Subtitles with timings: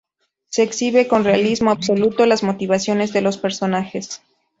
[0.47, 4.23] Se exhibe con realismo absoluto las motivaciones de los personajes.